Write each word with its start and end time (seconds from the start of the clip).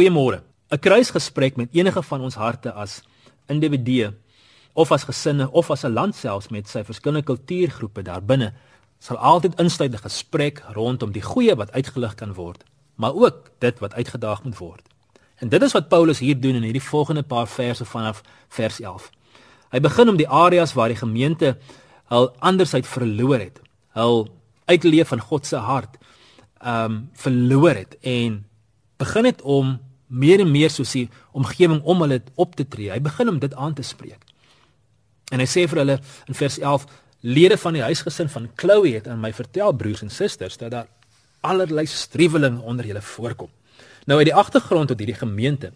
Goeiemôre. 0.00 0.40
'n 0.70 0.78
Kruisgesprek 0.78 1.56
met 1.56 1.68
enige 1.72 2.02
van 2.02 2.20
ons 2.20 2.34
harte 2.34 2.72
as 2.72 3.02
individue 3.46 4.14
of 4.72 4.92
as 4.92 5.04
gesinne 5.04 5.50
of 5.50 5.70
as 5.70 5.84
'n 5.84 5.92
land 5.92 6.14
selfs 6.14 6.48
met 6.48 6.68
sy 6.68 6.84
verskillende 6.84 7.26
kultuurgroepe 7.26 8.02
daarbinne 8.02 8.54
sal 8.98 9.16
altyd 9.16 9.60
insluit 9.60 9.92
'n 9.92 10.06
gesprek 10.08 10.62
rondom 10.72 11.12
die 11.12 11.22
goeie 11.22 11.54
wat 11.56 11.72
uitgelig 11.72 12.14
kan 12.14 12.32
word, 12.32 12.64
maar 12.96 13.14
ook 13.14 13.50
dit 13.58 13.78
wat 13.78 13.94
uitgedaag 13.94 14.42
moet 14.44 14.58
word. 14.58 14.88
En 15.36 15.48
dit 15.48 15.62
is 15.62 15.72
wat 15.72 15.88
Paulus 15.88 16.18
hier 16.18 16.40
doen 16.40 16.54
in 16.54 16.62
hierdie 16.62 16.88
volgende 16.92 17.22
paar 17.22 17.48
verse 17.48 17.84
vanaf 17.84 18.22
vers 18.48 18.80
11. 18.80 19.10
Hy 19.70 19.80
begin 19.80 20.08
om 20.08 20.16
die 20.16 20.28
areas 20.28 20.72
waar 20.72 20.88
die 20.88 21.02
gemeente 21.04 21.58
hul 22.04 22.32
andersheid 22.38 22.86
verloor 22.86 23.38
het, 23.38 23.60
hul 23.92 24.28
uitleef 24.64 25.08
van 25.08 25.20
God 25.20 25.46
se 25.46 25.56
hart, 25.56 25.98
ehm 26.58 26.84
um, 26.84 27.10
verloor 27.12 27.74
het 27.74 27.98
en 28.00 28.46
begin 28.96 29.24
het 29.24 29.42
om 29.42 29.89
meer 30.10 30.42
en 30.42 30.50
meer 30.50 30.70
soos 30.70 30.92
die 30.96 31.06
omgewing 31.36 31.80
om 31.82 32.02
hulle 32.02 32.20
op 32.34 32.56
te 32.58 32.66
tree. 32.68 32.90
Hy 32.90 33.00
begin 33.00 33.30
om 33.30 33.38
dit 33.38 33.54
aan 33.54 33.74
te 33.74 33.86
spreek. 33.86 34.24
En 35.30 35.38
hy 35.38 35.46
sê 35.46 35.66
vir 35.70 35.82
hulle 35.84 35.98
in 36.26 36.34
vers 36.34 36.58
11: 36.58 36.86
"Lede 37.20 37.58
van 37.58 37.78
die 37.78 37.82
huisgesin 37.82 38.28
van 38.28 38.50
Chloe 38.56 38.94
het 38.94 39.08
aan 39.08 39.20
my 39.20 39.32
vertel, 39.32 39.72
broers 39.72 40.02
en 40.02 40.10
susters, 40.10 40.56
dat 40.56 40.70
daar 40.70 40.88
allerlei 41.40 41.86
striweling 41.86 42.60
onder 42.60 42.86
julle 42.86 43.02
voorkom." 43.02 43.50
Nou 44.06 44.18
uit 44.18 44.26
die 44.26 44.34
agtergrond 44.34 44.88
tot 44.88 44.98
hierdie 44.98 45.18
gemeente 45.18 45.72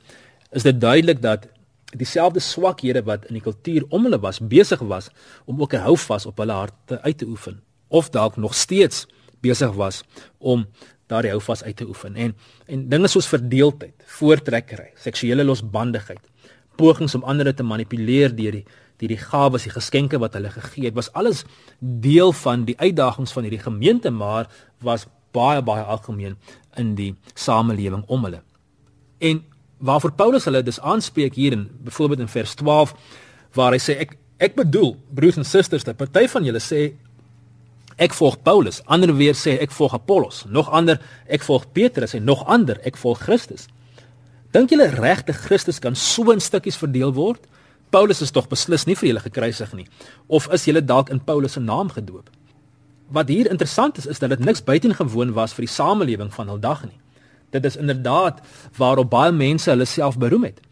is 0.50 0.62
dit 0.62 0.80
duidelik 0.80 1.22
dat 1.22 1.46
dieselfde 1.94 2.40
swakhede 2.40 3.02
wat 3.02 3.26
in 3.28 3.38
die 3.38 3.42
kultuur 3.42 3.84
om 3.88 4.08
hulle 4.08 4.18
was 4.18 4.40
besig 4.40 4.80
was 4.80 5.10
om 5.44 5.60
ook 5.60 5.74
'n 5.74 5.86
houvas 5.86 6.26
op 6.26 6.38
hulle 6.38 6.52
harte 6.52 7.00
uit 7.00 7.18
te 7.18 7.26
oefen 7.26 7.62
of 7.88 8.10
dalk 8.10 8.36
nog 8.36 8.54
steeds 8.54 9.06
besig 9.40 9.72
was 9.72 10.02
om 10.38 10.66
daardie 11.14 11.32
houvas 11.32 11.64
uit 11.64 11.76
te 11.78 11.86
oefen 11.88 12.18
en 12.18 12.34
en 12.66 12.88
dinge 12.90 13.08
soos 13.08 13.30
verdeeldheid, 13.30 13.94
voortrekkery, 14.18 14.90
seksuele 15.06 15.46
losbandigheid, 15.46 16.22
pogings 16.76 17.14
om 17.14 17.24
ander 17.24 17.54
te 17.54 17.66
manipuleer 17.66 18.34
deur 18.34 18.60
die 18.60 18.66
die 19.02 19.08
die 19.10 19.18
gawes, 19.18 19.64
die 19.66 19.72
geskenke 19.74 20.20
wat 20.22 20.36
hulle 20.38 20.52
gegee 20.54 20.86
het, 20.86 20.94
was 20.94 21.10
alles 21.18 21.42
deel 21.80 22.30
van 22.44 22.62
die 22.68 22.76
uitdagings 22.78 23.34
van 23.34 23.46
hierdie 23.46 23.62
gemeente, 23.64 24.12
maar 24.14 24.46
was 24.86 25.08
baie 25.34 25.62
baie 25.66 25.82
algemeen 25.82 26.36
in 26.78 26.94
die 26.98 27.14
samelewing 27.34 28.04
om 28.06 28.26
hulle. 28.28 28.42
En 29.18 29.42
waarvoor 29.84 30.12
Paulus 30.12 30.46
hulle 30.46 30.62
dus 30.62 30.80
aanspreek 30.80 31.34
hier 31.34 31.52
in 31.52 31.66
byvoorbeeld 31.84 32.24
in 32.24 32.30
vers 32.30 32.54
12 32.54 32.94
waar 33.58 33.74
hy 33.74 33.82
sê 33.82 33.98
ek 34.06 34.16
ek 34.42 34.56
bedoel 34.58 34.94
broers 35.14 35.38
en 35.38 35.46
susters 35.46 35.86
dat 35.86 35.98
party 35.98 36.26
van 36.30 36.46
julle 36.46 36.62
sê 36.62 36.94
ek 37.96 38.14
volg 38.14 38.40
Paulus, 38.42 38.80
ander 38.86 39.12
weer 39.16 39.36
sê 39.38 39.56
ek 39.62 39.72
volg 39.74 39.94
Apollos, 39.94 40.44
nog 40.48 40.70
ander 40.70 41.00
ek 41.26 41.44
volg 41.46 41.66
Petrus 41.72 42.14
en 42.14 42.24
nog 42.24 42.44
ander 42.50 42.80
ek 42.86 42.96
volg 43.00 43.22
Christus. 43.22 43.68
Dink 44.54 44.70
julle 44.70 44.90
regte 44.94 45.34
Christus 45.34 45.80
kan 45.82 45.96
so 45.98 46.30
in 46.30 46.42
stukkies 46.42 46.78
verdeel 46.78 47.14
word? 47.14 47.46
Paulus 47.94 48.22
is 48.22 48.32
tog 48.34 48.48
beslis 48.50 48.86
nie 48.86 48.96
vir 48.98 49.12
julle 49.12 49.22
gekruisig 49.22 49.72
nie 49.78 49.86
of 50.26 50.48
is 50.54 50.66
julle 50.66 50.82
dalk 50.82 51.10
in 51.14 51.22
Paulus 51.22 51.54
se 51.54 51.62
naam 51.62 51.92
gedoop? 51.94 52.30
Wat 53.14 53.28
hier 53.28 53.50
interessant 53.50 53.98
is 53.98 54.06
is 54.06 54.18
dat 54.18 54.30
dit 54.34 54.42
niks 54.42 54.64
buitengewoon 54.64 55.34
was 55.34 55.54
vir 55.54 55.66
die 55.66 55.74
samelewing 55.74 56.32
van 56.34 56.48
hul 56.48 56.58
dag 56.58 56.82
nie. 56.86 56.98
Dit 57.54 57.64
is 57.64 57.76
inderdaad 57.76 58.40
waarop 58.78 59.10
baie 59.10 59.32
mense 59.32 59.70
hulle 59.70 59.86
self 59.86 60.18
beroem 60.18 60.50
het 60.50 60.62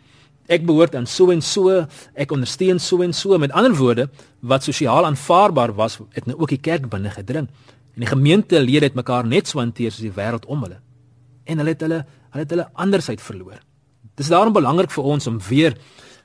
ek 0.47 0.67
behoort 0.67 0.95
aan 0.95 1.07
so 1.07 1.31
en 1.31 1.43
so, 1.43 1.87
ek 2.15 2.33
ondersteun 2.33 2.81
so 2.81 3.03
en 3.03 3.13
so. 3.13 3.39
Met 3.39 3.53
ander 3.53 3.75
woorde, 3.75 4.09
wat 4.41 4.65
sosiaal 4.65 5.07
aanvaarbaar 5.07 5.75
was, 5.75 5.99
het 6.13 6.27
nou 6.27 6.39
ook 6.39 6.49
die 6.49 6.61
kerk 6.61 6.89
binne 6.89 7.11
gedring. 7.11 7.49
En 7.95 8.01
die 8.01 8.09
gemeentelede 8.09 8.89
het 8.89 8.95
mekaar 8.95 9.27
net 9.27 9.49
so 9.49 9.59
hanteer 9.59 9.93
soos 9.93 10.07
die 10.07 10.17
wêreld 10.17 10.47
om 10.47 10.65
hulle. 10.65 10.81
En 11.45 11.59
hulle 11.59 11.75
het 11.75 11.81
hulle 11.81 12.05
hulle 12.33 12.47
het 12.47 12.51
hulle 12.51 12.69
andersheid 12.81 13.21
verloor. 13.21 13.59
Dis 14.17 14.31
daarom 14.33 14.55
belangrik 14.57 14.91
vir 14.91 15.05
ons 15.05 15.27
om 15.29 15.37
weer 15.49 15.77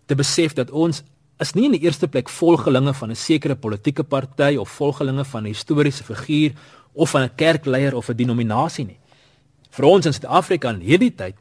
te 0.08 0.16
besef 0.16 0.54
dat 0.56 0.72
ons 0.72 1.02
is 1.44 1.52
nie 1.54 1.66
in 1.68 1.76
die 1.76 1.84
eerste 1.84 2.08
plek 2.08 2.30
volgelinge 2.31 2.94
van 2.94 3.12
'n 3.12 3.16
sekere 3.16 3.56
politieke 3.56 4.04
party 4.04 4.56
of 4.56 4.70
volgelinge 4.70 5.25
van 5.25 5.44
'n 5.44 5.53
historiese 5.53 6.03
figuur 6.03 6.52
of 6.94 7.09
van 7.09 7.22
'n 7.24 7.36
kerkleier 7.36 7.96
of 7.96 8.09
'n 8.09 8.16
denominasie 8.16 8.86
nie. 8.86 9.00
Vir 9.70 9.86
ons 9.86 10.06
in 10.06 10.14
Suid-Afrika 10.14 10.70
in 10.70 10.80
hierdie 10.80 11.16
tyd 11.16 11.36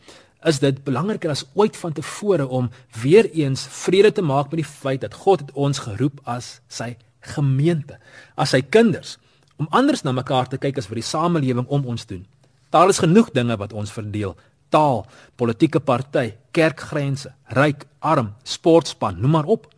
is 0.45 0.59
dit 0.59 0.85
belangriker 0.85 1.31
as 1.31 1.45
ooit 1.55 1.77
van 1.77 1.93
tevore 1.93 2.47
om 2.49 2.71
weer 3.03 3.31
eens 3.33 3.67
vrede 3.83 4.13
te 4.13 4.23
maak 4.23 4.51
met 4.51 4.61
die 4.63 4.69
feit 4.69 5.01
dat 5.01 5.15
God 5.15 5.41
het 5.41 5.53
ons 5.53 5.79
geroep 5.79 6.21
as 6.25 6.61
sy 6.69 6.97
gemeente, 7.21 7.99
as 8.37 8.53
sy 8.55 8.63
kinders, 8.63 9.17
om 9.57 9.67
anders 9.71 10.05
na 10.05 10.13
mekaar 10.13 10.49
te 10.49 10.61
kyk 10.61 10.79
as 10.79 10.89
wat 10.91 11.01
die 11.01 11.07
samelewing 11.07 11.67
om 11.73 11.87
ons 11.89 12.07
doen. 12.07 12.27
Daar 12.71 12.93
is 12.93 13.01
genoeg 13.03 13.33
dinge 13.35 13.57
wat 13.57 13.73
ons 13.73 13.93
verdeel: 13.93 14.37
taal, 14.71 15.07
politieke 15.37 15.81
party, 15.81 16.35
kerkgrense, 16.53 17.33
ryk, 17.57 17.87
arm, 17.99 18.35
sportspan, 18.45 19.21
noem 19.21 19.39
maar 19.39 19.51
op. 19.57 19.69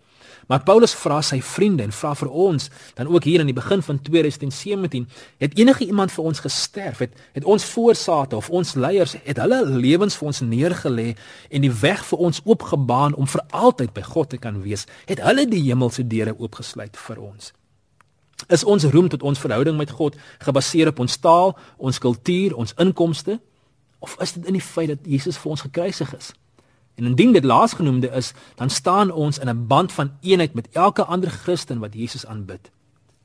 Maar 0.48 0.62
Paulus 0.64 0.94
vra 0.96 1.18
sy 1.20 1.42
vriende 1.44 1.84
en 1.84 1.92
vra 1.92 2.14
vir 2.16 2.28
ons 2.32 2.70
dan 2.96 3.10
ook 3.12 3.26
hier 3.28 3.42
aan 3.42 3.50
die 3.50 3.56
begin 3.56 3.82
van 3.84 3.98
2017, 4.00 5.04
het 5.44 5.58
enige 5.60 5.84
iemand 5.84 6.12
vir 6.12 6.24
ons 6.24 6.40
gesterf? 6.40 7.02
Het 7.04 7.18
het 7.36 7.44
ons 7.44 7.64
voorsate 7.64 8.36
of 8.36 8.48
ons 8.50 8.72
leiers 8.74 9.12
het 9.24 9.36
hulle 9.36 9.60
lewens 9.68 10.16
vir 10.16 10.30
ons 10.30 10.40
neergelê 10.40 11.10
en 11.52 11.66
die 11.66 11.72
weg 11.82 12.00
vir 12.08 12.24
ons 12.30 12.40
oopgebaan 12.44 13.14
om 13.20 13.28
vir 13.28 13.44
altyd 13.50 13.92
by 13.92 14.06
God 14.08 14.32
te 14.32 14.40
kan 14.40 14.62
wees? 14.64 14.86
Het 15.04 15.20
hulle 15.20 15.44
die 15.48 15.60
hemelse 15.68 16.06
deure 16.08 16.32
oopgesluit 16.38 16.96
vir 16.96 17.20
ons? 17.28 17.52
Is 18.48 18.64
ons 18.64 18.88
roem 18.88 19.12
tot 19.12 19.22
ons 19.22 19.38
verhouding 19.38 19.76
met 19.76 19.92
God 19.92 20.16
gebaseer 20.40 20.94
op 20.94 21.04
ons 21.04 21.20
taal, 21.20 21.56
ons 21.76 22.00
kultuur, 22.00 22.56
ons 22.56 22.72
inkomste 22.80 23.36
of 24.00 24.16
is 24.22 24.32
dit 24.32 24.46
in 24.46 24.56
die 24.56 24.64
feit 24.64 24.94
dat 24.94 25.04
Jesus 25.04 25.36
vir 25.36 25.50
ons 25.52 25.68
gekruisig 25.68 26.16
is? 26.16 26.32
En 26.98 27.06
indien 27.06 27.32
dit 27.32 27.44
laasgenoemde 27.44 28.10
is, 28.10 28.32
dan 28.54 28.70
staan 28.70 29.10
ons 29.10 29.38
in 29.38 29.48
'n 29.48 29.66
band 29.66 29.92
van 29.92 30.10
eenheid 30.20 30.54
met 30.54 30.68
elke 30.72 31.04
ander 31.04 31.30
Christen 31.30 31.78
wat 31.78 31.94
Jesus 31.94 32.26
aanbid. 32.26 32.70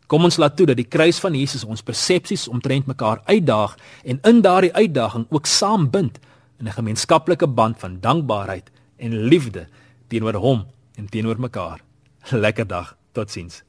Kom 0.08 0.24
ons 0.24 0.38
laat 0.38 0.58
toe 0.58 0.66
dat 0.66 0.76
die 0.76 0.88
kruis 0.88 1.20
van 1.20 1.34
Jesus 1.34 1.64
ons 1.64 1.82
persepsies 1.82 2.48
omtrent 2.48 2.86
mekaar 2.86 3.22
uitdaag 3.26 3.76
en 4.04 4.20
in 4.22 4.42
daardie 4.42 4.74
uitdaging 4.74 5.26
ook 5.30 5.46
saambind 5.46 6.20
in 6.60 6.68
'n 6.68 6.72
gemeenskaplike 6.72 7.48
band 7.48 7.80
van 7.80 7.98
dankbaarheid 8.00 8.72
en 8.98 9.24
liefde 9.24 9.68
teenoor 10.08 10.34
hom 10.34 10.66
en 10.96 11.10
teenoor 11.10 11.40
mekaar. 11.40 11.82
Lekker 12.30 12.68
dag. 12.68 12.98
Totsiens. 13.12 13.64